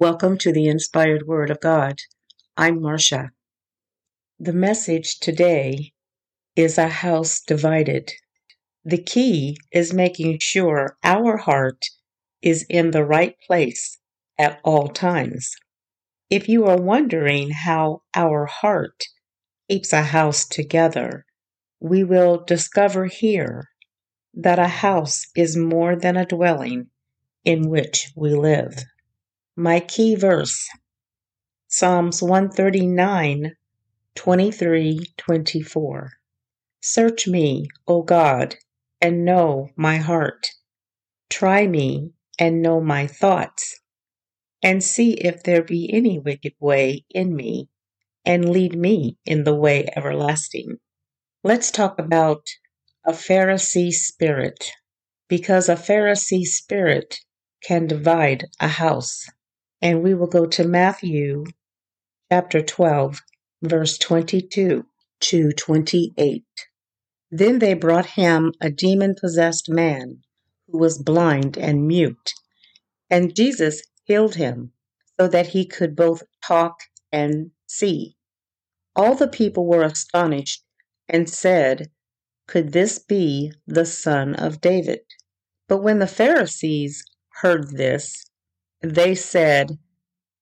Welcome 0.00 0.38
to 0.38 0.50
the 0.50 0.66
Inspired 0.66 1.26
Word 1.26 1.50
of 1.50 1.60
God. 1.60 1.98
I'm 2.56 2.80
Marcia. 2.80 3.32
The 4.38 4.54
message 4.54 5.20
today 5.20 5.92
is 6.56 6.78
a 6.78 6.88
house 6.88 7.42
divided. 7.42 8.10
The 8.82 8.96
key 8.96 9.58
is 9.70 9.92
making 9.92 10.38
sure 10.38 10.96
our 11.04 11.36
heart 11.36 11.84
is 12.40 12.64
in 12.70 12.92
the 12.92 13.04
right 13.04 13.36
place 13.46 13.98
at 14.38 14.58
all 14.64 14.88
times. 14.88 15.54
If 16.30 16.48
you 16.48 16.64
are 16.64 16.80
wondering 16.80 17.50
how 17.50 18.00
our 18.14 18.46
heart 18.46 19.04
keeps 19.68 19.92
a 19.92 20.00
house 20.00 20.48
together, 20.48 21.26
we 21.78 22.04
will 22.04 22.42
discover 22.46 23.04
here 23.04 23.68
that 24.32 24.58
a 24.58 24.66
house 24.66 25.26
is 25.36 25.58
more 25.58 25.94
than 25.94 26.16
a 26.16 26.24
dwelling 26.24 26.86
in 27.44 27.68
which 27.68 28.10
we 28.16 28.30
live. 28.30 28.82
My 29.62 29.80
key 29.80 30.14
verse 30.14 30.70
Psalms 31.68 32.22
139, 32.22 33.52
23, 34.14 35.06
24. 35.18 36.12
Search 36.80 37.28
me, 37.28 37.66
O 37.86 38.00
God, 38.00 38.56
and 39.02 39.26
know 39.26 39.68
my 39.76 39.98
heart. 39.98 40.48
Try 41.28 41.66
me 41.66 42.12
and 42.38 42.62
know 42.62 42.80
my 42.80 43.06
thoughts, 43.06 43.78
and 44.62 44.82
see 44.82 45.12
if 45.12 45.42
there 45.42 45.62
be 45.62 45.92
any 45.92 46.18
wicked 46.18 46.54
way 46.58 47.04
in 47.10 47.36
me, 47.36 47.68
and 48.24 48.48
lead 48.48 48.74
me 48.74 49.18
in 49.26 49.44
the 49.44 49.54
way 49.54 49.86
everlasting. 49.94 50.78
Let's 51.44 51.70
talk 51.70 51.98
about 51.98 52.46
a 53.04 53.12
Pharisee 53.12 53.92
spirit, 53.92 54.70
because 55.28 55.68
a 55.68 55.76
Pharisee 55.76 56.44
spirit 56.44 57.18
can 57.62 57.86
divide 57.86 58.46
a 58.58 58.68
house. 58.68 59.26
And 59.82 60.02
we 60.02 60.14
will 60.14 60.26
go 60.26 60.46
to 60.46 60.66
Matthew 60.66 61.44
chapter 62.30 62.60
12, 62.60 63.22
verse 63.62 63.96
22 63.98 64.84
to 65.20 65.52
28. 65.52 66.44
Then 67.30 67.58
they 67.60 67.74
brought 67.74 68.06
him 68.06 68.52
a 68.60 68.70
demon 68.70 69.14
possessed 69.18 69.68
man 69.68 70.22
who 70.66 70.78
was 70.78 70.98
blind 70.98 71.56
and 71.56 71.86
mute, 71.86 72.32
and 73.08 73.34
Jesus 73.34 73.82
healed 74.04 74.34
him 74.34 74.72
so 75.18 75.28
that 75.28 75.48
he 75.48 75.64
could 75.66 75.96
both 75.96 76.22
talk 76.44 76.80
and 77.12 77.50
see. 77.66 78.16
All 78.94 79.14
the 79.14 79.28
people 79.28 79.66
were 79.66 79.82
astonished 79.82 80.64
and 81.08 81.28
said, 81.28 81.90
Could 82.46 82.72
this 82.72 82.98
be 82.98 83.52
the 83.66 83.86
son 83.86 84.34
of 84.34 84.60
David? 84.60 85.00
But 85.68 85.82
when 85.82 86.00
the 86.00 86.06
Pharisees 86.06 87.04
heard 87.42 87.76
this, 87.76 88.29
they 88.82 89.14
said, 89.14 89.78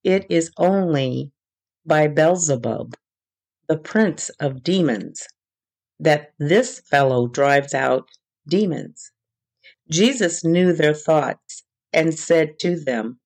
It 0.04 0.26
is 0.30 0.50
only 0.56 1.32
by 1.84 2.06
Beelzebub, 2.08 2.94
the 3.68 3.78
prince 3.78 4.28
of 4.40 4.62
demons, 4.62 5.26
that 5.98 6.32
this 6.38 6.80
fellow 6.80 7.26
drives 7.26 7.74
out 7.74 8.08
demons. 8.46 9.10
Jesus 9.90 10.44
knew 10.44 10.72
their 10.72 10.94
thoughts 10.94 11.64
and 11.92 12.18
said 12.18 12.58
to 12.60 12.78
them, 12.78 13.18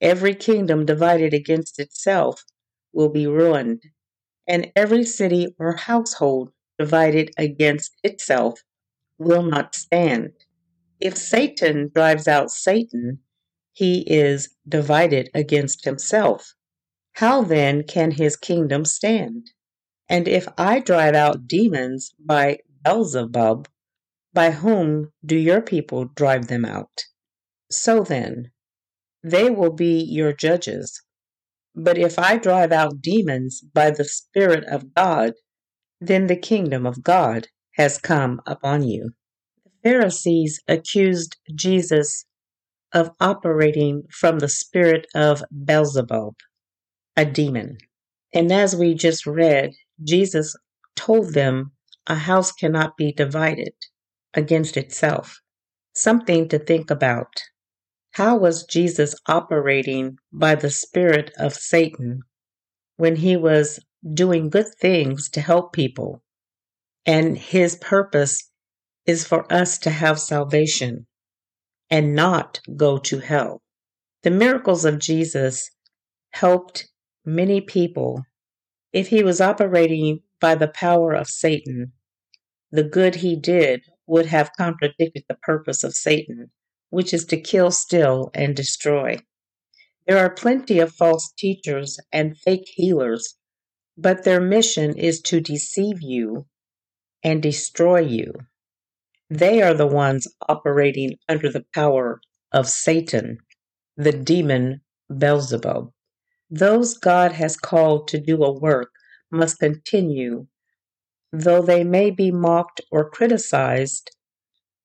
Every 0.00 0.34
kingdom 0.34 0.86
divided 0.86 1.34
against 1.34 1.78
itself 1.78 2.44
will 2.92 3.08
be 3.08 3.26
ruined, 3.26 3.82
and 4.46 4.70
every 4.76 5.04
city 5.04 5.54
or 5.58 5.76
household 5.76 6.52
divided 6.78 7.30
against 7.36 7.92
itself 8.02 8.60
will 9.18 9.42
not 9.42 9.74
stand. 9.74 10.32
If 11.00 11.16
Satan 11.16 11.90
drives 11.94 12.28
out 12.28 12.50
Satan, 12.50 13.20
he 13.74 14.02
is 14.06 14.48
divided 14.66 15.28
against 15.34 15.84
himself. 15.84 16.54
How 17.14 17.42
then 17.42 17.82
can 17.82 18.12
his 18.12 18.36
kingdom 18.36 18.84
stand? 18.84 19.50
And 20.08 20.28
if 20.28 20.46
I 20.56 20.80
drive 20.80 21.14
out 21.14 21.46
demons 21.48 22.14
by 22.18 22.60
Beelzebub, 22.84 23.68
by 24.32 24.52
whom 24.52 25.12
do 25.24 25.36
your 25.36 25.60
people 25.60 26.06
drive 26.06 26.46
them 26.46 26.64
out? 26.64 27.04
So 27.70 28.02
then, 28.02 28.50
they 29.22 29.50
will 29.50 29.72
be 29.72 30.00
your 30.00 30.32
judges. 30.32 31.02
But 31.74 31.98
if 31.98 32.18
I 32.18 32.36
drive 32.36 32.70
out 32.70 33.00
demons 33.00 33.60
by 33.60 33.90
the 33.90 34.04
Spirit 34.04 34.64
of 34.64 34.94
God, 34.94 35.32
then 36.00 36.28
the 36.28 36.36
kingdom 36.36 36.86
of 36.86 37.02
God 37.02 37.48
has 37.76 37.98
come 37.98 38.40
upon 38.46 38.86
you. 38.86 39.14
The 39.64 39.90
Pharisees 39.90 40.60
accused 40.68 41.36
Jesus 41.54 42.26
of 42.94 43.10
operating 43.20 44.04
from 44.10 44.38
the 44.38 44.48
spirit 44.48 45.06
of 45.14 45.42
Beelzebub, 45.64 46.34
a 47.16 47.24
demon. 47.24 47.76
And 48.32 48.52
as 48.52 48.76
we 48.76 48.94
just 48.94 49.26
read, 49.26 49.72
Jesus 50.02 50.56
told 50.96 51.34
them 51.34 51.72
a 52.06 52.14
house 52.14 52.52
cannot 52.52 52.96
be 52.96 53.12
divided 53.12 53.74
against 54.32 54.76
itself. 54.76 55.40
Something 55.92 56.48
to 56.48 56.58
think 56.58 56.90
about. 56.90 57.42
How 58.12 58.36
was 58.36 58.64
Jesus 58.64 59.14
operating 59.26 60.18
by 60.32 60.54
the 60.54 60.70
spirit 60.70 61.32
of 61.36 61.52
Satan 61.52 62.20
when 62.96 63.16
he 63.16 63.36
was 63.36 63.80
doing 64.12 64.50
good 64.50 64.68
things 64.80 65.28
to 65.30 65.40
help 65.40 65.72
people? 65.72 66.22
And 67.06 67.36
his 67.36 67.76
purpose 67.76 68.50
is 69.04 69.26
for 69.26 69.52
us 69.52 69.78
to 69.78 69.90
have 69.90 70.20
salvation 70.20 71.06
and 71.90 72.14
not 72.14 72.60
go 72.76 72.98
to 72.98 73.18
hell. 73.18 73.62
The 74.22 74.30
miracles 74.30 74.84
of 74.84 74.98
Jesus 74.98 75.70
helped 76.30 76.88
many 77.24 77.60
people. 77.60 78.24
If 78.92 79.08
he 79.08 79.22
was 79.22 79.40
operating 79.40 80.20
by 80.40 80.54
the 80.54 80.68
power 80.68 81.12
of 81.12 81.28
Satan, 81.28 81.92
the 82.70 82.84
good 82.84 83.16
he 83.16 83.36
did 83.36 83.82
would 84.06 84.26
have 84.26 84.56
contradicted 84.56 85.24
the 85.28 85.36
purpose 85.42 85.84
of 85.84 85.94
Satan, 85.94 86.50
which 86.90 87.14
is 87.14 87.24
to 87.26 87.40
kill, 87.40 87.70
steal, 87.70 88.30
and 88.34 88.56
destroy. 88.56 89.18
There 90.06 90.18
are 90.18 90.30
plenty 90.30 90.80
of 90.80 90.92
false 90.92 91.32
teachers 91.36 91.98
and 92.12 92.36
fake 92.36 92.66
healers, 92.66 93.36
but 93.96 94.24
their 94.24 94.40
mission 94.40 94.96
is 94.98 95.20
to 95.22 95.40
deceive 95.40 96.02
you 96.02 96.46
and 97.22 97.42
destroy 97.42 98.00
you. 98.00 98.32
They 99.30 99.62
are 99.62 99.74
the 99.74 99.86
ones 99.86 100.28
operating 100.48 101.16
under 101.28 101.50
the 101.50 101.64
power 101.74 102.20
of 102.52 102.68
Satan, 102.68 103.38
the 103.96 104.12
demon 104.12 104.82
Beelzebub. 105.16 105.90
Those 106.50 106.98
God 106.98 107.32
has 107.32 107.56
called 107.56 108.08
to 108.08 108.20
do 108.20 108.44
a 108.44 108.52
work 108.52 108.90
must 109.30 109.58
continue, 109.58 110.46
though 111.32 111.62
they 111.62 111.84
may 111.84 112.10
be 112.10 112.30
mocked 112.30 112.80
or 112.92 113.10
criticized. 113.10 114.10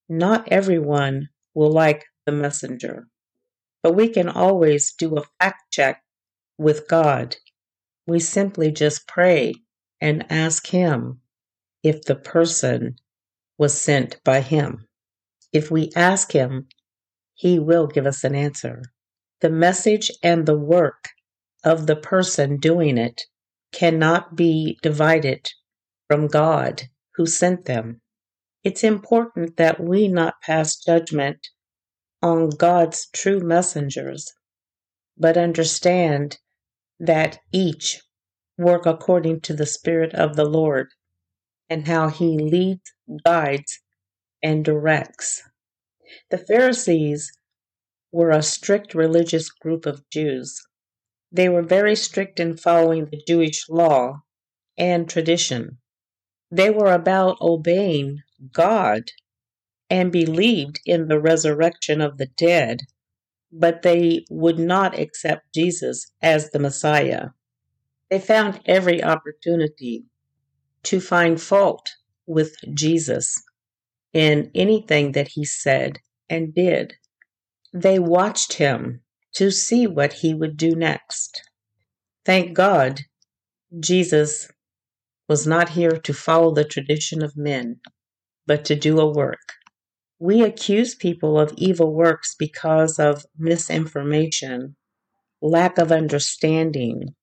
Not 0.07 0.47
everyone 0.51 1.29
will 1.53 1.71
like 1.71 2.05
the 2.25 2.31
messenger, 2.31 3.07
but 3.83 3.93
we 3.93 4.07
can 4.07 4.29
always 4.29 4.93
do 4.93 5.17
a 5.17 5.25
fact 5.39 5.71
check 5.71 6.01
with 6.57 6.87
God. 6.87 7.35
We 8.07 8.19
simply 8.19 8.71
just 8.71 9.07
pray 9.07 9.53
and 10.01 10.25
ask 10.31 10.65
Him 10.67 11.19
if 11.83 12.03
the 12.03 12.15
person 12.15 12.95
was 13.59 13.79
sent 13.79 14.23
by 14.23 14.41
him. 14.41 14.87
If 15.53 15.69
we 15.69 15.91
ask 15.95 16.31
him, 16.31 16.69
he 17.35 17.59
will 17.59 17.85
give 17.85 18.07
us 18.07 18.23
an 18.23 18.33
answer. 18.33 18.81
The 19.41 19.49
message 19.49 20.09
and 20.23 20.45
the 20.45 20.57
work 20.57 21.09
of 21.63 21.85
the 21.85 21.95
person 21.95 22.57
doing 22.57 22.97
it 22.97 23.21
cannot 23.71 24.35
be 24.35 24.79
divided 24.81 25.51
from 26.07 26.27
God 26.27 26.83
who 27.15 27.25
sent 27.25 27.65
them. 27.65 28.01
It's 28.63 28.83
important 28.83 29.57
that 29.57 29.79
we 29.79 30.07
not 30.07 30.41
pass 30.41 30.77
judgment 30.77 31.47
on 32.21 32.49
God's 32.49 33.07
true 33.13 33.39
messengers, 33.39 34.33
but 35.17 35.37
understand 35.37 36.37
that 36.99 37.39
each 37.51 38.01
work 38.57 38.85
according 38.85 39.41
to 39.41 39.53
the 39.53 39.65
Spirit 39.65 40.13
of 40.13 40.35
the 40.35 40.45
Lord 40.45 40.87
and 41.69 41.87
how 41.87 42.09
he 42.09 42.37
leads, 42.37 42.93
guides, 43.25 43.79
and 44.41 44.65
directs. 44.65 45.43
The 46.31 46.37
Pharisees 46.37 47.31
were 48.11 48.31
a 48.31 48.41
strict 48.41 48.95
religious 48.95 49.49
group 49.49 49.85
of 49.85 50.09
Jews. 50.09 50.61
They 51.31 51.47
were 51.47 51.61
very 51.61 51.95
strict 51.95 52.39
in 52.39 52.57
following 52.57 53.05
the 53.05 53.21
Jewish 53.27 53.69
law 53.69 54.21
and 54.77 55.07
tradition. 55.07 55.77
They 56.51 56.71
were 56.71 56.91
about 56.91 57.37
obeying 57.41 58.19
God 58.51 59.03
and 59.89 60.11
believed 60.11 60.79
in 60.85 61.07
the 61.07 61.19
resurrection 61.19 62.01
of 62.01 62.17
the 62.17 62.25
dead, 62.25 62.81
but 63.51 63.81
they 63.83 64.25
would 64.29 64.57
not 64.57 64.97
accept 64.97 65.53
Jesus 65.53 66.11
as 66.21 66.49
the 66.49 66.59
Messiah. 66.59 67.29
They 68.09 68.19
found 68.19 68.61
every 68.65 69.03
opportunity 69.03 70.05
to 70.83 70.99
find 70.99 71.41
fault 71.41 71.89
with 72.25 72.55
Jesus 72.73 73.41
in 74.13 74.51
anything 74.55 75.11
that 75.13 75.29
he 75.29 75.45
said 75.45 75.99
and 76.29 76.53
did. 76.53 76.93
They 77.73 77.99
watched 77.99 78.53
him 78.53 79.01
to 79.33 79.51
see 79.51 79.87
what 79.87 80.13
he 80.13 80.33
would 80.33 80.57
do 80.57 80.75
next. 80.75 81.43
Thank 82.25 82.53
God, 82.53 83.01
Jesus 83.79 84.49
was 85.27 85.45
not 85.45 85.69
here 85.69 85.97
to 85.97 86.13
follow 86.13 86.53
the 86.53 86.65
tradition 86.65 87.23
of 87.23 87.37
men, 87.37 87.79
but 88.47 88.65
to 88.65 88.75
do 88.75 88.99
a 88.99 89.11
work. 89.11 89.53
We 90.19 90.41
accuse 90.41 90.95
people 90.95 91.39
of 91.39 91.53
evil 91.55 91.93
works 91.93 92.35
because 92.37 92.99
of 92.99 93.25
misinformation, 93.37 94.75
lack 95.41 95.77
of 95.77 95.91
understanding. 95.91 97.15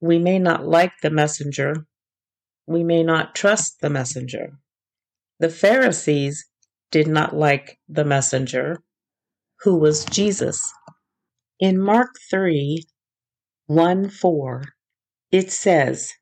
We 0.00 0.18
may 0.18 0.38
not 0.38 0.66
like 0.66 0.92
the 1.00 1.10
messenger. 1.10 1.86
We 2.68 2.84
may 2.84 3.02
not 3.02 3.34
trust 3.34 3.80
the 3.80 3.88
messenger. 3.88 4.58
The 5.38 5.48
Pharisees 5.48 6.44
did 6.90 7.06
not 7.06 7.34
like 7.34 7.78
the 7.88 8.04
messenger, 8.04 8.82
who 9.60 9.76
was 9.76 10.04
Jesus. 10.04 10.70
In 11.58 11.80
Mark 11.80 12.10
3 12.28 12.84
1 13.68 14.10
4, 14.10 14.64
it 15.32 15.50
says, 15.50 16.12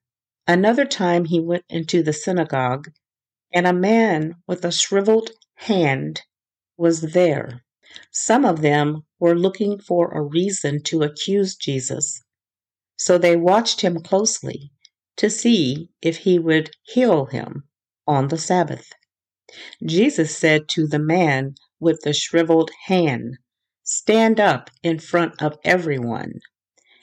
Another 0.46 0.84
time 0.84 1.24
he 1.24 1.40
went 1.40 1.64
into 1.68 2.04
the 2.04 2.12
synagogue, 2.12 2.92
and 3.52 3.66
a 3.66 3.72
man 3.72 4.36
with 4.46 4.64
a 4.64 4.70
shriveled 4.70 5.30
hand 5.56 6.22
was 6.76 7.00
there. 7.12 7.64
Some 8.12 8.44
of 8.44 8.60
them 8.60 9.04
were 9.18 9.36
looking 9.36 9.80
for 9.80 10.12
a 10.12 10.22
reason 10.22 10.80
to 10.84 11.02
accuse 11.02 11.56
Jesus, 11.56 12.22
so 12.96 13.18
they 13.18 13.34
watched 13.34 13.80
him 13.80 14.00
closely 14.00 14.70
to 15.16 15.30
see 15.30 15.88
if 16.02 16.18
he 16.18 16.38
would 16.38 16.70
heal 16.82 17.26
him 17.26 17.64
on 18.06 18.28
the 18.28 18.38
Sabbath. 18.38 18.92
Jesus 19.84 20.36
said 20.36 20.68
to 20.68 20.86
the 20.86 20.98
man 20.98 21.54
with 21.80 22.00
the 22.02 22.12
shriveled 22.12 22.70
hand, 22.86 23.38
Stand 23.82 24.40
up 24.40 24.70
in 24.82 24.98
front 24.98 25.40
of 25.42 25.58
everyone. 25.64 26.40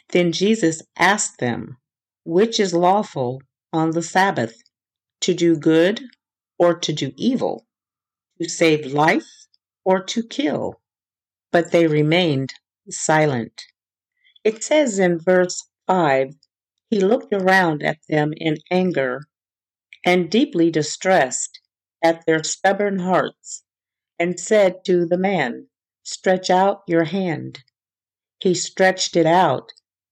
Then 0.10 0.31
Jesus 0.31 0.81
asked 0.98 1.39
them, 1.39 1.77
Which 2.25 2.60
is 2.60 2.74
lawful 2.74 3.42
on 3.71 3.92
the 3.92 4.04
Sabbath, 4.04 4.56
to 5.21 5.33
do 5.33 5.56
good 5.56 6.01
or 6.59 6.77
to 6.77 6.94
do 6.94 7.13
evil, 7.16 7.66
to 8.42 8.50
save 8.50 8.92
life 8.94 9.48
or 9.86 10.04
to 10.04 10.24
kill? 10.24 10.81
But 11.51 11.71
they 11.71 11.88
remained 11.88 12.54
silent. 12.89 13.63
It 14.44 14.63
says 14.63 15.00
in 15.00 15.19
verse 15.19 15.63
5 15.88 16.33
He 16.94 17.00
looked 17.00 17.34
around 17.34 17.81
at 17.81 17.98
them 18.07 18.34
in 18.38 18.57
anger 18.69 19.22
and 20.06 20.30
deeply 20.30 20.69
distressed 20.69 21.60
at 22.04 22.24
their 22.28 22.44
stubborn 22.44 23.00
hearts, 23.00 23.63
and 24.19 24.40
said 24.40 24.86
to 24.86 25.07
the 25.07 25.18
man, 25.18 25.69
Stretch 26.04 26.51
out 26.51 26.84
your 26.88 27.06
hand. 27.06 27.63
He 28.38 28.54
stretched 28.54 29.16
it 29.16 29.25
out, 29.25 29.72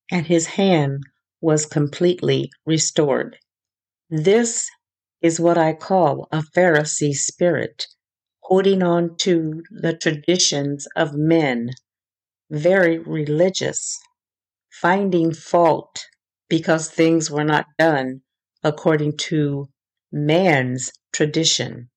and 0.10 0.25
his 0.25 0.48
hand 0.48 1.04
was 1.39 1.68
completely 1.68 2.50
restored. 2.66 3.38
This 4.10 4.68
is 5.22 5.39
what 5.39 5.60
I 5.60 5.74
call 5.74 6.28
a 6.31 6.42
Pharisee 6.42 7.13
spirit, 7.13 7.86
holding 8.39 8.81
on 8.81 9.18
to 9.18 9.62
the 9.69 9.95
traditions 9.95 10.88
of 10.95 11.13
men, 11.13 11.74
very 12.50 12.98
religious, 12.98 14.00
finding 14.72 15.31
fault 15.31 16.07
because 16.51 16.89
things 16.89 17.31
were 17.31 17.45
not 17.45 17.65
done 17.80 18.21
according 18.62 19.15
to 19.15 19.69
man's 20.12 20.92
tradition. 21.13 21.89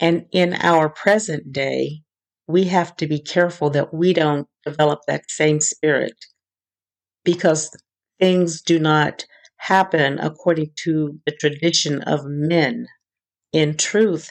And 0.00 0.24
in 0.32 0.54
our 0.54 0.88
present 0.88 1.52
day, 1.52 2.00
we 2.46 2.64
have 2.64 2.96
to 2.96 3.06
be 3.06 3.20
careful 3.20 3.68
that 3.70 3.92
we 3.92 4.14
don't 4.14 4.48
develop 4.64 5.00
that 5.06 5.30
same 5.30 5.60
spirit 5.60 6.14
because 7.24 7.76
things 8.18 8.62
do 8.62 8.78
not 8.78 9.26
happen 9.58 10.18
according 10.18 10.70
to 10.84 11.20
the 11.26 11.32
tradition 11.32 12.00
of 12.04 12.24
men. 12.24 12.86
In 13.52 13.76
truth, 13.76 14.30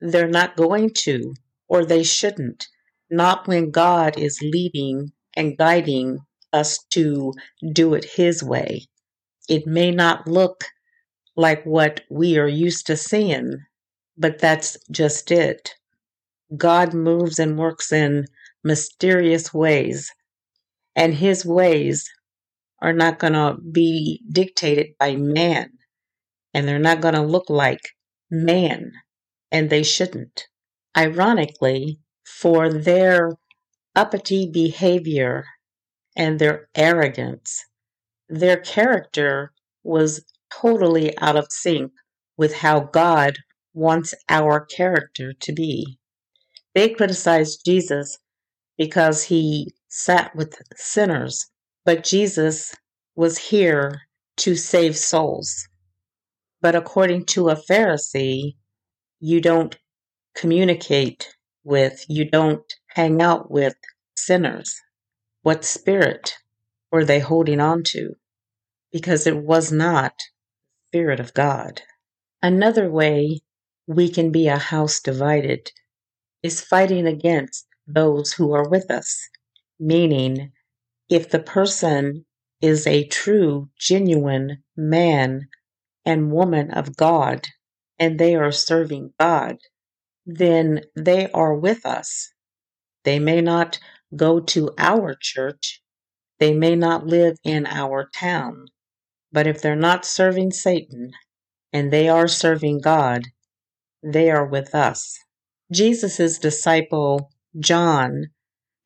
they're 0.00 0.28
not 0.28 0.56
going 0.56 0.90
to, 0.98 1.34
or 1.66 1.84
they 1.84 2.04
shouldn't, 2.04 2.68
not 3.10 3.48
when 3.48 3.72
God 3.72 4.16
is 4.16 4.38
leading 4.40 5.10
and 5.36 5.58
guiding 5.58 6.20
us 6.52 6.78
to 6.90 7.32
do 7.72 7.94
it 7.94 8.04
His 8.04 8.40
way. 8.40 8.86
It 9.50 9.66
may 9.66 9.90
not 9.90 10.28
look 10.28 10.64
like 11.36 11.64
what 11.64 12.02
we 12.08 12.38
are 12.38 12.46
used 12.46 12.86
to 12.86 12.96
seeing, 12.96 13.58
but 14.16 14.38
that's 14.38 14.78
just 14.92 15.32
it. 15.32 15.74
God 16.56 16.94
moves 16.94 17.40
and 17.40 17.58
works 17.58 17.90
in 17.90 18.26
mysterious 18.62 19.52
ways, 19.52 20.12
and 20.94 21.14
his 21.14 21.44
ways 21.44 22.08
are 22.80 22.92
not 22.92 23.18
going 23.18 23.32
to 23.32 23.56
be 23.72 24.22
dictated 24.30 24.94
by 25.00 25.16
man, 25.16 25.70
and 26.54 26.68
they're 26.68 26.78
not 26.78 27.00
going 27.00 27.14
to 27.14 27.22
look 27.22 27.50
like 27.50 27.80
man, 28.30 28.92
and 29.50 29.68
they 29.68 29.82
shouldn't. 29.82 30.46
Ironically, 30.96 31.98
for 32.24 32.72
their 32.72 33.32
uppity 33.96 34.48
behavior 34.48 35.44
and 36.14 36.38
their 36.38 36.68
arrogance, 36.76 37.64
their 38.30 38.56
character 38.56 39.52
was 39.82 40.24
totally 40.52 41.16
out 41.18 41.36
of 41.36 41.46
sync 41.50 41.92
with 42.36 42.54
how 42.54 42.80
God 42.80 43.36
wants 43.74 44.14
our 44.28 44.64
character 44.64 45.32
to 45.40 45.52
be. 45.52 45.98
They 46.74 46.90
criticized 46.90 47.64
Jesus 47.66 48.18
because 48.78 49.24
he 49.24 49.74
sat 49.88 50.34
with 50.34 50.54
sinners, 50.76 51.50
but 51.84 52.04
Jesus 52.04 52.74
was 53.16 53.36
here 53.36 54.02
to 54.38 54.54
save 54.54 54.96
souls. 54.96 55.68
But 56.62 56.76
according 56.76 57.26
to 57.26 57.48
a 57.48 57.56
Pharisee, 57.56 58.54
you 59.18 59.40
don't 59.40 59.76
communicate 60.34 61.28
with, 61.64 62.04
you 62.08 62.30
don't 62.30 62.72
hang 62.88 63.20
out 63.20 63.50
with 63.50 63.74
sinners. 64.16 64.80
What 65.42 65.64
spirit 65.64 66.36
were 66.92 67.04
they 67.04 67.18
holding 67.18 67.60
on 67.60 67.82
to? 67.88 68.14
Because 68.92 69.26
it 69.26 69.36
was 69.36 69.72
not 69.72 70.14
the 70.16 70.98
Spirit 70.98 71.20
of 71.20 71.34
God. 71.34 71.82
Another 72.42 72.90
way 72.90 73.40
we 73.86 74.10
can 74.10 74.32
be 74.32 74.48
a 74.48 74.58
house 74.58 75.00
divided 75.00 75.70
is 76.42 76.60
fighting 76.60 77.06
against 77.06 77.66
those 77.86 78.32
who 78.32 78.52
are 78.52 78.68
with 78.68 78.90
us, 78.90 79.28
meaning 79.78 80.52
if 81.08 81.30
the 81.30 81.40
person 81.40 82.26
is 82.62 82.86
a 82.86 83.06
true, 83.06 83.70
genuine 83.78 84.62
man 84.76 85.48
and 86.04 86.32
woman 86.32 86.70
of 86.72 86.96
God 86.96 87.46
and 87.98 88.18
they 88.18 88.36
are 88.36 88.52
serving 88.52 89.12
God, 89.20 89.58
then 90.26 90.82
they 90.96 91.30
are 91.32 91.54
with 91.54 91.86
us. 91.86 92.32
They 93.04 93.18
may 93.18 93.40
not 93.40 93.78
go 94.16 94.40
to 94.40 94.72
our 94.78 95.16
church, 95.20 95.82
they 96.38 96.54
may 96.54 96.76
not 96.76 97.06
live 97.06 97.36
in 97.44 97.66
our 97.66 98.10
town, 98.14 98.66
but 99.32 99.46
if 99.46 99.60
they're 99.60 99.76
not 99.76 100.04
serving 100.04 100.50
Satan 100.52 101.12
and 101.72 101.92
they 101.92 102.08
are 102.08 102.28
serving 102.28 102.80
God, 102.80 103.24
they 104.02 104.30
are 104.30 104.46
with 104.46 104.74
us. 104.74 105.18
Jesus' 105.72 106.38
disciple 106.38 107.30
John 107.58 108.26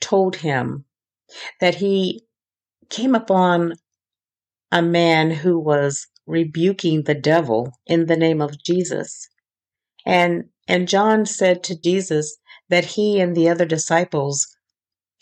told 0.00 0.36
him 0.36 0.84
that 1.60 1.76
he 1.76 2.24
came 2.90 3.14
upon 3.14 3.74
a 4.70 4.82
man 4.82 5.30
who 5.30 5.58
was 5.58 6.06
rebuking 6.26 7.02
the 7.02 7.14
devil 7.14 7.72
in 7.86 8.06
the 8.06 8.16
name 8.16 8.40
of 8.40 8.62
Jesus. 8.62 9.28
And 10.04 10.44
and 10.66 10.88
John 10.88 11.26
said 11.26 11.62
to 11.64 11.78
Jesus 11.78 12.36
that 12.68 12.84
he 12.84 13.20
and 13.20 13.36
the 13.36 13.48
other 13.48 13.66
disciples 13.66 14.46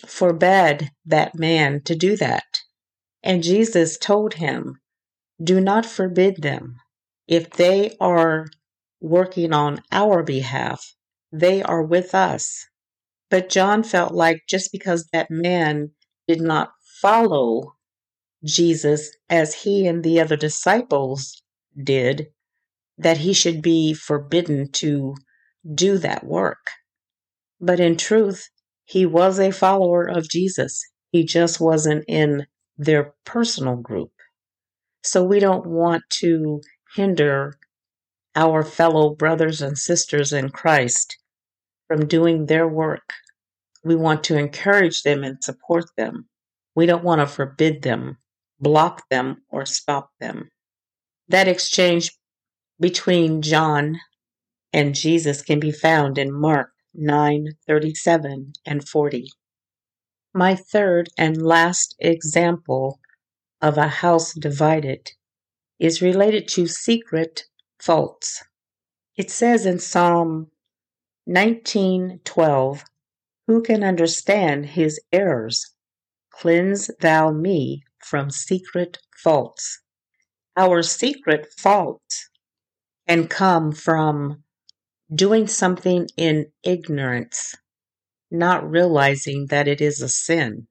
forbade 0.07 0.91
that 1.05 1.35
man 1.35 1.83
to 1.85 1.95
do 1.95 2.17
that. 2.17 2.61
And 3.23 3.43
Jesus 3.43 3.99
told 3.99 4.35
him 4.35 4.81
do 5.43 5.61
not 5.61 5.87
forbid 5.87 6.43
them. 6.43 6.77
If 7.27 7.51
they 7.51 7.97
are 8.01 8.47
working 9.01 9.53
on 9.53 9.83
our 9.91 10.23
behalf, 10.23 10.95
they 11.33 11.63
are 11.63 11.83
with 11.83 12.15
us. 12.15 12.67
But 13.31 13.49
John 13.49 13.83
felt 13.83 14.13
like 14.13 14.43
just 14.49 14.71
because 14.73 15.09
that 15.13 15.31
man 15.31 15.91
did 16.29 16.41
not 16.41 16.73
follow 17.01 17.75
Jesus 18.45 19.11
as 19.31 19.55
he 19.55 19.87
and 19.87 20.05
the 20.05 20.21
other 20.21 20.37
disciples 20.37 21.43
did, 21.83 22.29
that 22.99 23.19
he 23.19 23.33
should 23.33 23.63
be 23.63 23.95
forbidden 23.95 24.71
to 24.73 25.15
do 25.75 25.99
that 25.99 26.25
work. 26.25 26.71
But 27.61 27.81
in 27.81 27.97
truth, 27.97 28.49
he 28.85 29.07
was 29.07 29.39
a 29.39 29.53
follower 29.53 30.05
of 30.05 30.29
Jesus. 30.29 30.83
He 31.11 31.25
just 31.25 31.61
wasn't 31.61 32.05
in 32.09 32.47
their 32.77 33.15
personal 33.25 33.77
group. 33.77 34.13
So 35.03 35.25
we 35.25 35.41
don't 35.41 35.67
want 35.67 36.05
to 36.21 36.61
hinder 36.95 37.59
our 38.37 38.63
fellow 38.63 39.15
brothers 39.15 39.61
and 39.61 39.77
sisters 39.77 40.33
in 40.33 40.51
Christ 40.51 41.19
from 41.89 42.07
doing 42.07 42.47
their 42.47 42.69
work. 42.69 43.13
We 43.85 43.97
want 43.97 44.25
to 44.25 44.39
encourage 44.39 45.03
them 45.03 45.25
and 45.25 45.43
support 45.43 45.87
them. 45.97 46.29
We 46.75 46.87
don't 46.87 47.05
want 47.05 47.21
to 47.21 47.27
forbid 47.27 47.83
them, 47.83 48.19
block 48.61 49.09
them, 49.11 49.43
or 49.51 49.67
stop 49.67 50.11
them. 50.21 50.51
That 51.29 51.49
exchange 51.49 52.13
between 52.81 53.43
John 53.43 53.97
and 54.73 54.95
Jesus 54.95 55.43
can 55.43 55.61
be 55.61 55.73
found 55.73 56.17
in 56.17 56.33
Mark 56.33 56.71
9:37 56.97 58.53
and 58.65 58.89
40. 58.89 59.29
My 60.33 60.55
third 60.55 61.09
and 61.19 61.43
last 61.43 61.95
example 61.99 63.01
of 63.63 63.79
a 63.79 63.89
house 63.89 64.35
divided 64.35 65.13
is 65.79 66.03
related 66.03 66.49
to 66.49 66.67
secret 66.67 67.45
faults. 67.81 68.43
It 69.17 69.31
says 69.31 69.65
in 69.65 69.79
Psalm 69.79 70.51
19:12, 71.27 72.85
"Who 73.47 73.63
can 73.63 73.85
understand 73.85 74.67
his 74.67 75.01
errors? 75.13 75.75
Cleanse 76.31 76.91
thou 77.01 77.31
me 77.31 77.85
from 77.99 78.31
secret 78.31 78.99
faults." 79.17 79.81
Our 80.57 80.83
secret 80.83 81.47
faults 81.57 82.29
can 83.09 83.29
come 83.29 83.73
from 83.73 84.45
doing 85.15 85.47
something 85.47 86.09
in 86.17 86.53
ignorance, 86.63 87.55
not 88.31 88.69
realizing 88.69 89.47
that 89.47 89.69
it 89.69 89.81
is 89.81 90.03
a 90.03 90.09
sin. 90.09 90.67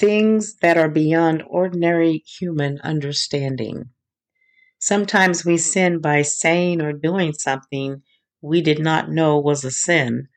Things 0.00 0.54
that 0.62 0.78
are 0.78 0.88
beyond 0.88 1.42
ordinary 1.46 2.24
human 2.26 2.80
understanding. 2.80 3.90
Sometimes 4.78 5.44
we 5.44 5.58
sin 5.58 6.00
by 6.00 6.22
saying 6.22 6.80
or 6.80 6.94
doing 6.94 7.34
something 7.34 8.02
we 8.40 8.62
did 8.62 8.78
not 8.78 9.10
know 9.10 9.38
was 9.38 9.62
a 9.62 9.70
sin 9.70 10.28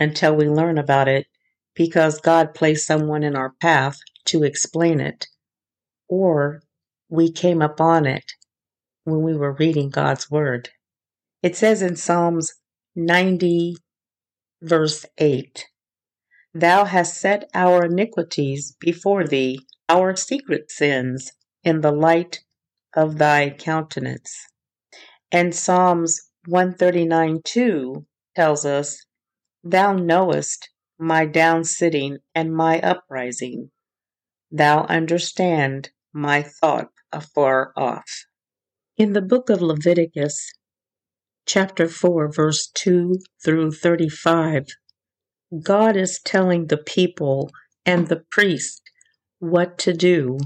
until 0.00 0.34
we 0.34 0.48
learn 0.48 0.78
about 0.78 1.06
it 1.06 1.26
because 1.74 2.18
God 2.18 2.54
placed 2.54 2.86
someone 2.86 3.22
in 3.22 3.36
our 3.36 3.52
path 3.60 3.98
to 4.24 4.42
explain 4.42 5.00
it, 5.00 5.26
or 6.08 6.62
we 7.10 7.30
came 7.30 7.60
upon 7.60 8.06
it 8.06 8.32
when 9.04 9.20
we 9.20 9.36
were 9.36 9.52
reading 9.52 9.90
God's 9.90 10.30
Word. 10.30 10.70
It 11.42 11.56
says 11.56 11.82
in 11.82 11.96
Psalms 11.96 12.54
90, 12.96 13.76
verse 14.62 15.04
8 15.18 15.66
Thou 16.56 16.84
hast 16.84 17.20
set 17.20 17.50
our 17.52 17.86
iniquities 17.86 18.76
before 18.78 19.26
thee, 19.26 19.58
our 19.88 20.14
secret 20.14 20.70
sins, 20.70 21.32
in 21.64 21.80
the 21.80 21.90
light 21.90 22.44
of 22.94 23.18
thy 23.18 23.50
countenance. 23.50 24.46
And 25.32 25.52
Psalms 25.52 26.30
139 26.46 27.40
2 27.42 28.06
tells 28.36 28.64
us, 28.64 29.04
Thou 29.64 29.94
knowest 29.94 30.70
my 30.96 31.26
down 31.26 31.64
sitting 31.64 32.18
and 32.36 32.54
my 32.54 32.80
uprising. 32.80 33.72
Thou 34.52 34.84
understand 34.84 35.90
my 36.12 36.42
thought 36.42 36.92
afar 37.10 37.72
off. 37.76 38.26
In 38.96 39.12
the 39.12 39.22
book 39.22 39.50
of 39.50 39.60
Leviticus, 39.60 40.52
chapter 41.46 41.88
4, 41.88 42.30
verse 42.30 42.68
2 42.74 43.16
through 43.42 43.72
35, 43.72 44.66
God 45.62 45.96
is 45.96 46.20
telling 46.20 46.66
the 46.66 46.78
people 46.78 47.50
and 47.86 48.08
the 48.08 48.24
priest 48.30 48.82
what 49.38 49.78
to 49.78 49.92
do 49.92 50.38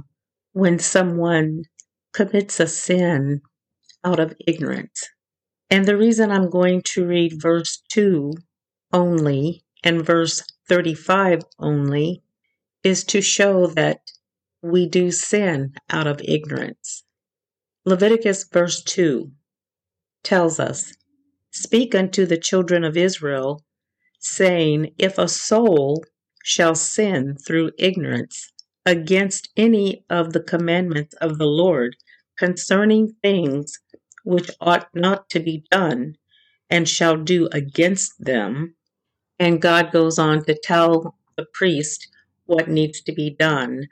when 0.53 0.79
someone 0.79 1.63
commits 2.13 2.59
a 2.61 2.67
sin 2.67 3.41
out 4.05 4.19
of 4.19 4.35
ignorance. 4.47 5.09
And 5.71 5.87
the 5.87 5.97
reason 5.97 6.31
I'm 6.31 6.51
going 6.51 6.83
to 6.95 7.07
read 7.07 7.41
verse 7.41 7.83
2 7.91 8.33
only 8.93 9.63
and 9.85 10.05
verse 10.05 10.43
35 10.69 11.43
only 11.59 12.23
is 12.83 13.05
to 13.05 13.21
show 13.21 13.67
that 13.69 14.01
we 14.63 14.87
do 14.87 15.11
sin 15.11 15.75
out 15.91 16.07
of 16.07 16.21
ignorance. 16.25 17.05
Leviticus 17.85 18.45
verse 18.45 18.83
2 18.83 19.31
tells 20.23 20.59
us, 20.59 20.93
Speak 21.51 21.95
unto 21.95 22.27
the 22.27 22.37
children 22.37 22.85
of 22.85 22.97
Israel, 22.97 23.63
saying, 24.19 24.93
If 24.99 25.19
a 25.19 25.29
soul 25.29 26.05
shall 26.45 26.75
sin 26.75 27.37
through 27.37 27.73
ignorance 27.79 28.53
against 28.87 29.51
any 29.57 30.05
of 30.09 30.33
the 30.33 30.43
commandments 30.43 31.15
of 31.17 31.39
the 31.39 31.47
Lord 31.47 31.97
concerning 32.37 33.15
things 33.23 33.79
which 34.25 34.51
ought 34.61 34.89
not 34.95 35.29
to 35.31 35.41
be 35.41 35.65
done, 35.71 36.15
and 36.71 36.89
shall 36.89 37.17
do 37.17 37.49
against 37.53 38.13
them. 38.23 38.75
And 39.39 39.63
God 39.63 39.91
goes 39.93 40.19
on 40.19 40.45
to 40.45 40.59
tell 40.63 41.15
the 41.37 41.47
priest 41.55 42.09
what 42.47 42.69
needs 42.69 43.01
to 43.03 43.13
be 43.13 43.31
done. 43.31 43.87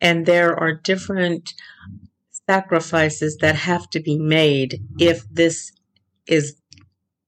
And 0.00 0.26
there 0.26 0.58
are 0.58 0.72
different 0.74 1.54
sacrifices 2.48 3.38
that 3.38 3.54
have 3.54 3.88
to 3.90 4.00
be 4.00 4.18
made 4.18 4.82
if 4.98 5.28
this 5.30 5.72
is 6.26 6.60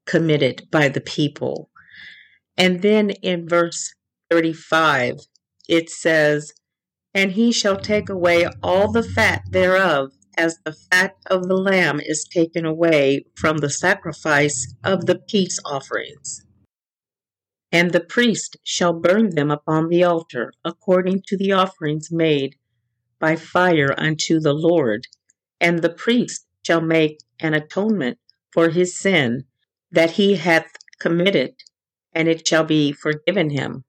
committed 0.07 0.69
by 0.71 0.89
the 0.89 1.01
people. 1.01 1.70
And 2.61 2.83
then 2.83 3.09
in 3.23 3.49
verse 3.49 3.95
35, 4.31 5.17
it 5.67 5.89
says, 5.89 6.53
And 7.15 7.33
he 7.33 7.53
shall 7.53 7.79
take 7.79 8.11
away 8.11 8.47
all 8.63 8.93
the 8.93 9.03
fat 9.03 9.41
thereof 9.49 10.11
as 10.37 10.59
the 10.67 10.75
fat 10.75 11.17
of 11.25 11.49
the 11.49 11.57
lamb 11.57 12.01
is 12.05 12.29
taken 12.31 12.67
away 12.67 13.25
from 13.35 13.59
the 13.59 13.71
sacrifice 13.71 14.75
of 14.85 15.07
the 15.07 15.15
peace 15.15 15.59
offerings. 15.65 16.45
And 17.73 17.93
the 17.93 18.01
priest 18.01 18.59
shall 18.63 18.93
burn 18.93 19.31
them 19.35 19.51
upon 19.51 19.89
the 19.89 20.05
altar, 20.05 20.53
according 20.63 21.23
to 21.29 21.39
the 21.39 21.53
offerings 21.53 22.13
made 22.13 22.57
by 23.19 23.37
fire 23.37 23.95
unto 23.97 24.39
the 24.39 24.53
Lord. 24.53 25.07
And 25.63 25.79
the 25.79 25.95
priest 25.95 26.47
shall 26.67 26.83
make 26.83 27.21
an 27.41 27.55
atonement 27.55 28.19
for 28.53 28.69
his 28.69 28.99
sin 28.99 29.45
that 29.91 30.11
he 30.11 30.35
hath 30.37 30.71
committed, 30.99 31.55
and 32.13 32.29
it 32.29 32.47
shall 32.47 32.65
be 32.65 32.93
forgiven 32.93 33.51
him. 33.51 33.85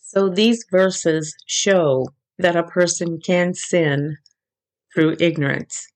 So 0.00 0.28
these 0.28 0.64
verses 0.70 1.34
show 1.46 2.06
that 2.38 2.56
a 2.56 2.62
person 2.62 3.20
can 3.20 3.54
sin 3.54 4.16
through 4.94 5.16
ignorance. 5.20 5.88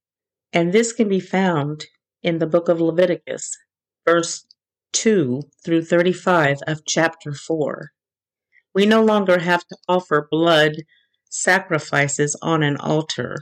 And 0.52 0.72
this 0.72 0.92
can 0.92 1.08
be 1.08 1.20
found 1.20 1.86
in 2.22 2.38
the 2.38 2.46
book 2.46 2.68
of 2.68 2.80
Leviticus, 2.80 3.56
verse 4.06 4.44
2 4.92 5.42
through 5.64 5.84
35 5.84 6.58
of 6.66 6.84
chapter 6.86 7.32
4. 7.32 7.90
We 8.74 8.86
no 8.86 9.02
longer 9.02 9.38
have 9.38 9.64
to 9.66 9.76
offer 9.88 10.28
blood 10.30 10.72
sacrifices 11.30 12.36
on 12.42 12.62
an 12.62 12.76
altar. 12.76 13.36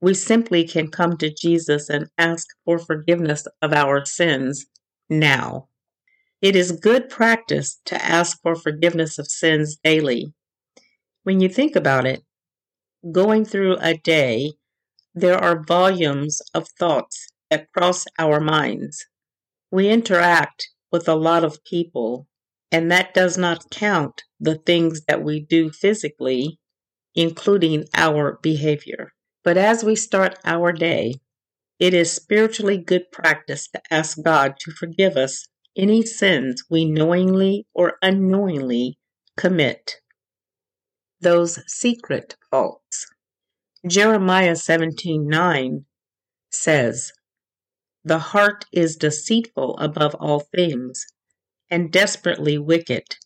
We 0.00 0.14
simply 0.14 0.66
can 0.66 0.88
come 0.88 1.16
to 1.18 1.32
Jesus 1.32 1.88
and 1.88 2.08
ask 2.18 2.46
for 2.64 2.78
forgiveness 2.78 3.46
of 3.62 3.72
our 3.72 4.04
sins 4.04 4.66
now. 5.08 5.68
It 6.44 6.56
is 6.56 6.72
good 6.72 7.08
practice 7.08 7.80
to 7.86 8.04
ask 8.04 8.42
for 8.42 8.54
forgiveness 8.54 9.18
of 9.18 9.28
sins 9.28 9.78
daily. 9.82 10.34
When 11.22 11.40
you 11.40 11.48
think 11.48 11.74
about 11.74 12.04
it, 12.04 12.22
going 13.10 13.46
through 13.46 13.78
a 13.80 13.96
day 13.96 14.52
there 15.14 15.38
are 15.38 15.64
volumes 15.64 16.42
of 16.52 16.68
thoughts 16.78 17.28
that 17.48 17.72
cross 17.72 18.04
our 18.18 18.40
minds. 18.40 19.06
We 19.70 19.88
interact 19.88 20.68
with 20.92 21.08
a 21.08 21.14
lot 21.14 21.44
of 21.44 21.64
people, 21.64 22.28
and 22.70 22.92
that 22.92 23.14
does 23.14 23.38
not 23.38 23.70
count 23.70 24.24
the 24.38 24.56
things 24.56 25.06
that 25.06 25.24
we 25.24 25.40
do 25.40 25.70
physically, 25.70 26.58
including 27.14 27.86
our 27.94 28.38
behavior. 28.42 29.14
But 29.44 29.56
as 29.56 29.82
we 29.82 29.96
start 29.96 30.38
our 30.44 30.72
day, 30.72 31.14
it 31.78 31.94
is 31.94 32.12
spiritually 32.12 32.76
good 32.76 33.10
practice 33.10 33.66
to 33.68 33.80
ask 33.90 34.22
God 34.22 34.56
to 34.60 34.70
forgive 34.72 35.16
us 35.16 35.48
any 35.76 36.02
sins 36.04 36.64
we 36.70 36.84
knowingly 36.84 37.66
or 37.74 37.98
unknowingly 38.02 38.98
commit. 39.36 39.96
Those 41.20 41.60
secret 41.66 42.36
faults. 42.50 43.06
Jeremiah 43.86 44.56
17:9 44.56 45.86
says, 46.50 47.12
"The 48.04 48.18
heart 48.18 48.66
is 48.72 48.96
deceitful 48.96 49.78
above 49.78 50.14
all 50.16 50.40
things 50.40 51.06
and 51.70 51.92
desperately 51.92 52.58
wicked. 52.58 53.16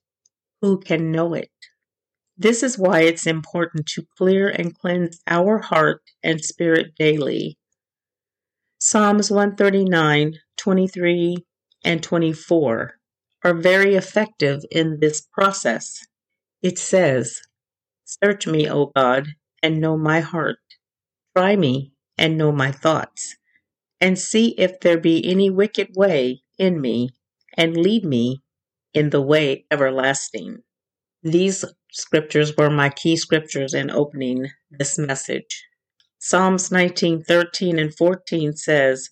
Who 0.61 0.79
can 0.81 1.13
know 1.13 1.35
it?" 1.35 1.51
This 2.37 2.63
is 2.63 2.79
why 2.79 3.01
it's 3.01 3.27
important 3.27 3.87
to 3.89 4.07
clear 4.17 4.49
and 4.49 4.79
cleanse 4.79 5.21
our 5.27 5.59
heart 5.59 6.03
and 6.23 6.45
spirit 6.45 6.95
daily. 6.97 7.59
Psalms 8.79 9.29
139, 9.29 10.35
23, 10.57 11.45
and 11.85 12.03
24 12.03 12.99
are 13.45 13.55
very 13.55 13.95
effective 13.95 14.63
in 14.71 14.99
this 15.01 15.21
process. 15.21 16.05
It 16.63 16.79
says, 16.79 17.41
Search 18.05 18.47
me, 18.47 18.69
O 18.69 18.87
God, 18.97 19.29
and 19.63 19.81
know 19.81 19.97
my 19.97 20.21
heart. 20.21 20.59
Try 21.37 21.57
me 21.57 21.93
and 22.17 22.37
know 22.37 22.51
my 22.51 22.73
thoughts, 22.73 23.37
and 24.01 24.19
see 24.19 24.49
if 24.59 24.81
there 24.81 24.99
be 24.99 25.25
any 25.25 25.51
wicked 25.51 25.91
way 25.95 26.43
in 26.59 26.81
me, 26.81 27.11
and 27.57 27.77
lead 27.77 28.05
me 28.05 28.43
in 28.95 29.11
the 29.11 29.23
way 29.23 29.67
everlasting. 29.71 30.63
These 31.23 31.65
scriptures 31.93 32.57
were 32.57 32.71
my 32.71 32.91
key 32.91 33.17
scriptures 33.17 33.75
in 33.75 33.91
opening 33.91 34.49
this 34.71 34.99
message. 34.99 35.65
Psalms 36.19 36.71
19:13 36.71 37.79
and 37.79 37.95
14 37.95 38.57
says, 38.57 39.11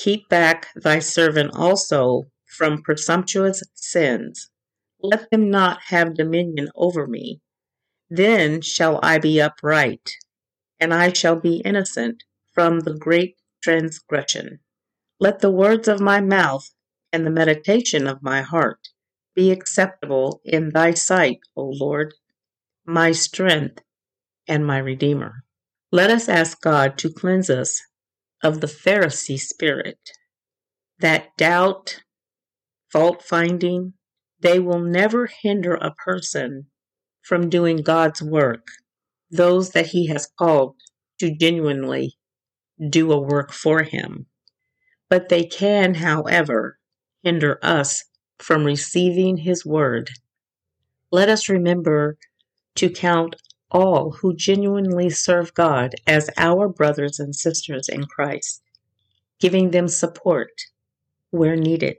Keep 0.00 0.30
back 0.30 0.68
thy 0.74 0.98
servant 0.98 1.50
also 1.52 2.22
from 2.46 2.80
presumptuous 2.80 3.62
sins. 3.74 4.48
Let 5.02 5.30
them 5.30 5.50
not 5.50 5.78
have 5.88 6.14
dominion 6.14 6.70
over 6.74 7.06
me. 7.06 7.42
Then 8.08 8.62
shall 8.62 8.98
I 9.02 9.18
be 9.18 9.42
upright, 9.42 10.12
and 10.80 10.94
I 10.94 11.12
shall 11.12 11.36
be 11.36 11.56
innocent 11.66 12.24
from 12.54 12.80
the 12.80 12.94
great 12.94 13.36
transgression. 13.62 14.60
Let 15.18 15.40
the 15.40 15.50
words 15.50 15.86
of 15.86 16.00
my 16.00 16.22
mouth 16.22 16.70
and 17.12 17.26
the 17.26 17.30
meditation 17.30 18.06
of 18.06 18.22
my 18.22 18.40
heart 18.40 18.88
be 19.34 19.50
acceptable 19.50 20.40
in 20.46 20.70
thy 20.70 20.94
sight, 20.94 21.40
O 21.54 21.64
Lord, 21.64 22.14
my 22.86 23.12
strength 23.12 23.82
and 24.48 24.66
my 24.66 24.78
Redeemer. 24.78 25.44
Let 25.92 26.08
us 26.08 26.26
ask 26.26 26.58
God 26.62 26.96
to 26.98 27.12
cleanse 27.12 27.50
us 27.50 27.82
of 28.42 28.60
the 28.60 28.66
Pharisee 28.66 29.38
spirit, 29.38 29.98
that 30.98 31.36
doubt, 31.36 32.02
fault 32.92 33.22
finding, 33.22 33.94
they 34.40 34.58
will 34.58 34.80
never 34.80 35.28
hinder 35.42 35.74
a 35.74 35.94
person 35.94 36.66
from 37.22 37.50
doing 37.50 37.78
God's 37.78 38.22
work, 38.22 38.66
those 39.30 39.70
that 39.70 39.88
He 39.88 40.08
has 40.08 40.28
called 40.38 40.76
to 41.18 41.34
genuinely 41.36 42.16
do 42.88 43.12
a 43.12 43.20
work 43.20 43.52
for 43.52 43.82
Him. 43.82 44.26
But 45.08 45.28
they 45.28 45.44
can, 45.44 45.94
however, 45.94 46.78
hinder 47.22 47.58
us 47.62 48.04
from 48.38 48.64
receiving 48.64 49.38
His 49.38 49.66
word. 49.66 50.10
Let 51.12 51.28
us 51.28 51.48
remember 51.48 52.16
to 52.76 52.88
count 52.88 53.36
all 53.70 54.12
who 54.20 54.34
genuinely 54.34 55.10
serve 55.10 55.54
God 55.54 55.94
as 56.06 56.30
our 56.36 56.68
brothers 56.68 57.18
and 57.18 57.34
sisters 57.34 57.88
in 57.88 58.04
Christ, 58.04 58.62
giving 59.38 59.70
them 59.70 59.88
support 59.88 60.50
where 61.30 61.56
needed. 61.56 61.98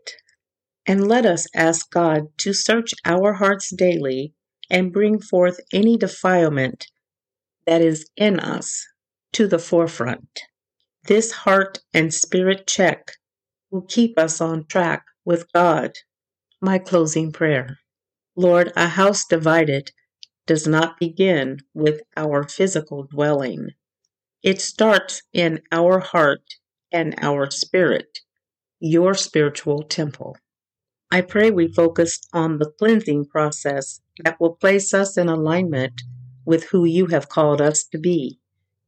And 0.86 1.08
let 1.08 1.26
us 1.26 1.48
ask 1.56 1.90
God 1.92 2.28
to 2.40 2.54
search 2.54 2.94
our 3.06 3.34
hearts 3.34 3.70
daily 3.70 4.34
and 4.70 4.94
bring 4.94 5.20
forth 5.20 5.60
any 5.72 5.98
defilement 5.98 6.88
that 7.66 7.82
is 7.82 8.10
in 8.16 8.40
us 8.40 8.88
to 9.34 9.48
the 9.48 9.60
forefront. 9.60 10.42
This 11.06 11.32
heart 11.32 11.80
and 11.94 12.14
spirit 12.14 12.68
check 12.68 13.14
will 13.70 13.82
keep 13.82 14.18
us 14.18 14.42
on 14.42 14.66
track 14.66 15.06
with 15.26 15.52
God. 15.54 15.92
My 16.62 16.78
closing 16.78 17.32
prayer. 17.32 17.80
Lord, 18.36 18.72
a 18.76 18.88
house 18.88 19.26
divided 19.26 19.92
does 20.52 20.68
not 20.68 21.00
begin 21.00 21.58
with 21.74 22.02
our 22.18 22.44
physical 22.44 23.04
dwelling. 23.04 23.70
It 24.44 24.60
starts 24.60 25.22
in 25.32 25.62
our 25.72 26.00
heart 26.00 26.44
and 26.92 27.16
our 27.22 27.50
spirit, 27.50 28.20
your 28.82 29.14
spiritual 29.14 29.84
temple. 29.84 30.36
I 31.10 31.22
pray 31.22 31.52
we 31.52 31.72
focus 31.72 32.20
on 32.34 32.58
the 32.58 32.70
cleansing 32.78 33.28
process 33.28 34.02
that 34.26 34.42
will 34.42 34.58
place 34.58 34.94
us 34.94 35.18
in 35.18 35.30
alignment 35.30 36.02
with 36.44 36.66
who 36.66 36.84
you 36.84 37.06
have 37.06 37.30
called 37.30 37.62
us 37.62 37.86
to 37.86 37.98
be. 37.98 38.38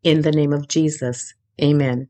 In 0.04 0.24
the 0.24 0.34
name 0.34 0.52
of 0.52 0.68
Jesus, 0.68 1.34
amen. 1.62 2.10